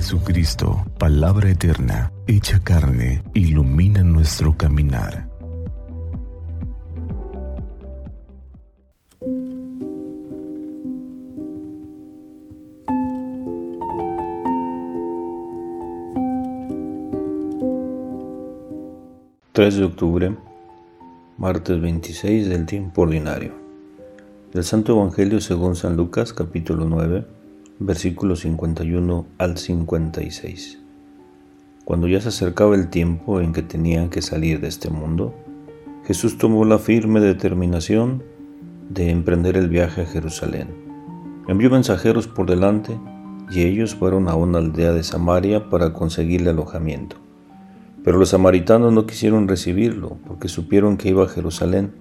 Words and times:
Jesucristo, 0.00 0.86
palabra 0.96 1.50
eterna, 1.50 2.12
hecha 2.28 2.60
carne, 2.62 3.20
ilumina 3.34 4.04
nuestro 4.04 4.56
caminar. 4.56 5.26
...3 19.52 19.74
de 19.74 19.82
octubre, 19.82 20.36
martes 21.38 21.80
26 21.80 22.48
del 22.48 22.66
tiempo 22.66 23.02
ordinario... 23.02 23.52
...del 24.52 24.62
Santo 24.62 24.92
Evangelio 24.92 25.40
según 25.40 25.74
San 25.74 25.96
Lucas, 25.96 26.32
capítulo 26.32 26.84
9 26.84 27.37
versículos 27.80 28.40
51 28.40 29.26
al 29.38 29.56
56. 29.56 30.78
Cuando 31.84 32.08
ya 32.08 32.20
se 32.20 32.28
acercaba 32.28 32.74
el 32.74 32.88
tiempo 32.88 33.40
en 33.40 33.52
que 33.52 33.62
tenían 33.62 34.10
que 34.10 34.20
salir 34.20 34.60
de 34.60 34.68
este 34.68 34.90
mundo, 34.90 35.34
Jesús 36.04 36.38
tomó 36.38 36.64
la 36.64 36.78
firme 36.78 37.20
determinación 37.20 38.24
de 38.90 39.10
emprender 39.10 39.56
el 39.56 39.68
viaje 39.68 40.02
a 40.02 40.06
Jerusalén. 40.06 40.68
Envió 41.46 41.70
mensajeros 41.70 42.26
por 42.26 42.46
delante 42.46 42.98
y 43.50 43.62
ellos 43.62 43.94
fueron 43.94 44.28
a 44.28 44.34
una 44.34 44.58
aldea 44.58 44.92
de 44.92 45.02
Samaria 45.02 45.70
para 45.70 45.92
conseguirle 45.92 46.50
alojamiento. 46.50 47.16
Pero 48.02 48.18
los 48.18 48.30
samaritanos 48.30 48.92
no 48.92 49.06
quisieron 49.06 49.48
recibirlo 49.48 50.18
porque 50.26 50.48
supieron 50.48 50.96
que 50.96 51.10
iba 51.10 51.24
a 51.24 51.28
Jerusalén. 51.28 51.92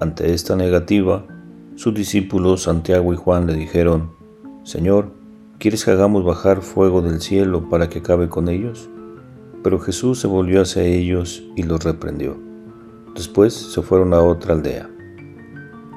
Ante 0.00 0.32
esta 0.32 0.56
negativa, 0.56 1.26
sus 1.76 1.94
discípulos 1.94 2.62
Santiago 2.62 3.12
y 3.12 3.16
Juan 3.16 3.46
le 3.46 3.54
dijeron, 3.54 4.21
Señor, 4.64 5.12
¿quieres 5.58 5.84
que 5.84 5.90
hagamos 5.90 6.24
bajar 6.24 6.62
fuego 6.62 7.02
del 7.02 7.20
cielo 7.20 7.68
para 7.68 7.88
que 7.88 7.98
acabe 7.98 8.28
con 8.28 8.48
ellos? 8.48 8.88
Pero 9.64 9.80
Jesús 9.80 10.20
se 10.20 10.28
volvió 10.28 10.62
hacia 10.62 10.84
ellos 10.84 11.42
y 11.56 11.64
los 11.64 11.82
reprendió. 11.82 12.36
Después 13.12 13.54
se 13.54 13.82
fueron 13.82 14.14
a 14.14 14.22
otra 14.22 14.54
aldea. 14.54 14.88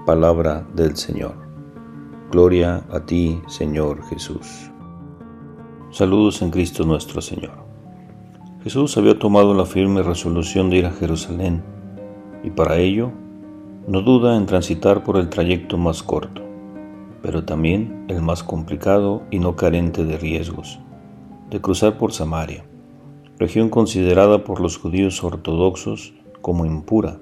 Palabra 0.07 0.65
del 0.75 0.97
Señor. 0.97 1.35
Gloria 2.31 2.83
a 2.89 3.01
ti, 3.01 3.39
Señor 3.47 4.03
Jesús. 4.07 4.71
Saludos 5.91 6.41
en 6.41 6.49
Cristo 6.49 6.85
nuestro 6.85 7.21
Señor. 7.21 7.63
Jesús 8.63 8.97
había 8.97 9.19
tomado 9.19 9.53
la 9.53 9.67
firme 9.67 10.01
resolución 10.01 10.71
de 10.71 10.77
ir 10.77 10.85
a 10.87 10.91
Jerusalén 10.91 11.63
y 12.43 12.49
para 12.49 12.77
ello 12.77 13.11
no 13.87 14.01
duda 14.01 14.35
en 14.35 14.47
transitar 14.47 15.03
por 15.03 15.17
el 15.17 15.29
trayecto 15.29 15.77
más 15.77 16.01
corto 16.01 16.44
pero 17.25 17.43
también 17.43 18.05
el 18.07 18.21
más 18.21 18.43
complicado 18.43 19.23
y 19.31 19.39
no 19.39 19.55
carente 19.55 20.05
de 20.05 20.15
riesgos, 20.15 20.77
de 21.49 21.59
cruzar 21.59 21.97
por 21.97 22.13
Samaria, 22.13 22.65
región 23.39 23.69
considerada 23.69 24.43
por 24.43 24.61
los 24.61 24.77
judíos 24.77 25.23
ortodoxos 25.23 26.13
como 26.41 26.67
impura, 26.67 27.17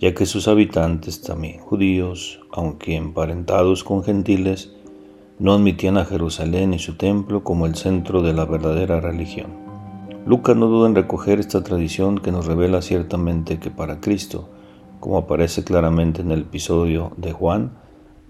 ya 0.00 0.12
que 0.12 0.26
sus 0.26 0.48
habitantes, 0.48 1.22
también 1.22 1.60
judíos, 1.60 2.40
aunque 2.50 2.96
emparentados 2.96 3.84
con 3.84 4.02
gentiles, 4.02 4.72
no 5.38 5.54
admitían 5.54 5.98
a 5.98 6.04
Jerusalén 6.04 6.74
y 6.74 6.80
su 6.80 6.96
templo 6.96 7.44
como 7.44 7.66
el 7.66 7.76
centro 7.76 8.22
de 8.22 8.32
la 8.32 8.44
verdadera 8.44 9.00
religión. 9.00 9.52
Lucas 10.26 10.56
no 10.56 10.66
duda 10.66 10.88
en 10.88 10.96
recoger 10.96 11.38
esta 11.38 11.62
tradición 11.62 12.18
que 12.18 12.32
nos 12.32 12.46
revela 12.46 12.82
ciertamente 12.82 13.60
que 13.60 13.70
para 13.70 14.00
Cristo, 14.00 14.48
como 14.98 15.16
aparece 15.16 15.62
claramente 15.62 16.22
en 16.22 16.32
el 16.32 16.40
episodio 16.40 17.12
de 17.16 17.32
Juan, 17.32 17.70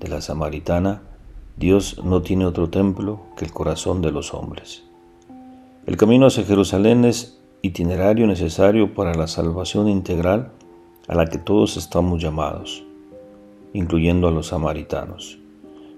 de 0.01 0.09
la 0.09 0.21
Samaritana, 0.21 1.03
Dios 1.57 2.01
no 2.05 2.23
tiene 2.23 2.47
otro 2.47 2.71
templo 2.71 3.21
que 3.37 3.45
el 3.45 3.53
corazón 3.53 4.01
de 4.01 4.13
los 4.13 4.33
hombres. 4.33 4.85
El 5.87 5.97
camino 5.97 6.27
hacia 6.27 6.45
Jerusalén 6.45 7.05
es 7.05 7.41
itinerario 7.63 8.27
necesario 8.27 8.95
para 8.95 9.15
la 9.15 9.27
salvación 9.27 9.89
integral 9.89 10.53
a 11.09 11.15
la 11.15 11.27
que 11.27 11.39
todos 11.39 11.77
estamos 11.77 12.23
llamados, 12.23 12.85
incluyendo 13.73 14.29
a 14.29 14.31
los 14.31 14.49
samaritanos. 14.49 15.39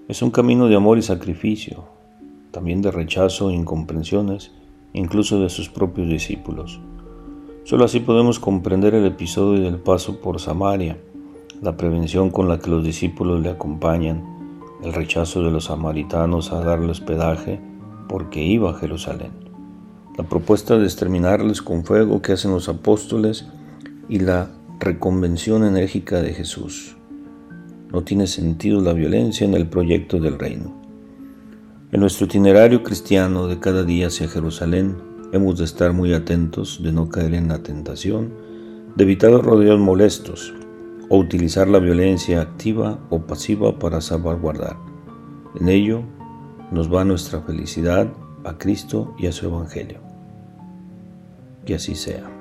Es 0.08 0.22
un 0.22 0.30
camino 0.30 0.68
de 0.68 0.76
amor 0.76 0.98
y 0.98 1.02
sacrificio, 1.02 1.84
también 2.50 2.82
de 2.82 2.90
rechazo 2.90 3.50
e 3.50 3.54
incomprensiones, 3.54 4.52
incluso 4.92 5.40
de 5.40 5.50
sus 5.50 5.68
propios 5.68 6.08
discípulos. 6.08 6.80
Solo 7.64 7.84
así 7.84 8.00
podemos 8.00 8.40
comprender 8.40 8.94
el 8.94 9.06
episodio 9.06 9.60
del 9.60 9.78
paso 9.78 10.20
por 10.20 10.40
Samaria, 10.40 10.98
la 11.62 11.76
prevención 11.76 12.30
con 12.30 12.48
la 12.48 12.58
que 12.58 12.70
los 12.70 12.82
discípulos 12.82 13.40
le 13.40 13.50
acompañan, 13.50 14.24
el 14.82 14.94
rechazo 14.94 15.42
de 15.42 15.50
los 15.50 15.64
samaritanos 15.64 16.52
a 16.52 16.60
darle 16.64 16.90
hospedaje 16.90 17.60
porque 18.08 18.42
iba 18.42 18.70
a 18.70 18.78
Jerusalén, 18.78 19.32
la 20.16 20.24
propuesta 20.24 20.78
de 20.78 20.84
exterminarles 20.84 21.60
con 21.60 21.84
fuego 21.84 22.22
que 22.22 22.32
hacen 22.32 22.52
los 22.52 22.68
apóstoles 22.68 23.46
y 24.08 24.20
la 24.20 24.50
reconvención 24.78 25.64
enérgica 25.64 26.22
de 26.22 26.32
Jesús. 26.32 26.96
No 27.92 28.02
tiene 28.02 28.26
sentido 28.26 28.80
la 28.80 28.94
violencia 28.94 29.46
en 29.46 29.54
el 29.54 29.68
proyecto 29.68 30.18
del 30.18 30.38
reino. 30.38 30.80
En 31.92 32.00
nuestro 32.00 32.26
itinerario 32.26 32.82
cristiano 32.82 33.48
de 33.48 33.58
cada 33.58 33.82
día 33.82 34.06
hacia 34.06 34.28
Jerusalén 34.28 34.96
hemos 35.32 35.58
de 35.58 35.64
estar 35.64 35.92
muy 35.92 36.14
atentos 36.14 36.82
de 36.82 36.92
no 36.92 37.08
caer 37.08 37.34
en 37.34 37.48
la 37.48 37.62
tentación, 37.62 38.32
de 38.96 39.04
evitar 39.04 39.30
los 39.30 39.44
rodeos 39.44 39.78
molestos, 39.78 40.54
o 41.10 41.18
utilizar 41.18 41.68
la 41.68 41.80
violencia 41.80 42.40
activa 42.40 42.98
o 43.10 43.18
pasiva 43.18 43.78
para 43.78 44.00
salvaguardar. 44.00 44.76
En 45.60 45.68
ello 45.68 46.02
nos 46.70 46.90
va 46.90 47.04
nuestra 47.04 47.42
felicidad 47.42 48.06
a 48.44 48.56
Cristo 48.56 49.14
y 49.18 49.26
a 49.26 49.32
su 49.32 49.46
Evangelio. 49.46 49.98
Que 51.66 51.74
así 51.74 51.96
sea. 51.96 52.39